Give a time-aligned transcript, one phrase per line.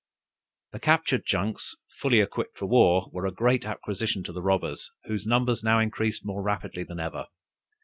[0.71, 5.27] The captured junks, fully equipped for war, were a great acquisition to the robbers, whose
[5.27, 7.27] numbers now increased more rapidly than ever.